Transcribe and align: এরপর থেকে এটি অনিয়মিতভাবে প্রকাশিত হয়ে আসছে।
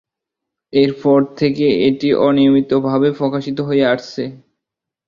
এরপর 0.73 1.19
থেকে 1.37 1.65
এটি 1.87 2.09
অনিয়মিতভাবে 2.27 3.09
প্রকাশিত 3.19 3.57
হয়ে 3.67 3.85
আসছে। 3.93 4.23